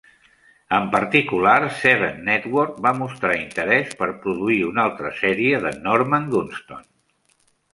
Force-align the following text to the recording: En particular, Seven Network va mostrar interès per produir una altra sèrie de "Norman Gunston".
En 0.75 0.85
particular, 0.93 1.57
Seven 1.81 2.17
Network 2.29 2.79
va 2.85 2.93
mostrar 3.01 3.37
interès 3.41 3.93
per 4.01 4.09
produir 4.25 4.59
una 4.71 4.87
altra 4.89 5.13
sèrie 5.21 5.61
de 5.67 5.75
"Norman 5.85 6.27
Gunston". 6.35 6.83